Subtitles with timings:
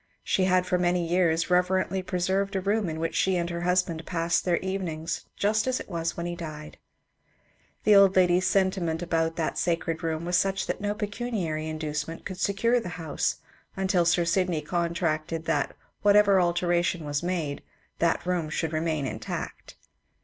[0.23, 4.03] She had for many years reverently preserved a room in which she and her husband
[4.03, 6.79] passed their evenings just as it was when he died.
[7.83, 12.39] The old lady's sentiment about that sacred room was such that no pecuniary inducement could
[12.39, 13.37] secure the house
[13.75, 17.61] until Sir Syd ney contracted that whatever alteration was made,
[17.99, 19.75] that room should remain intact.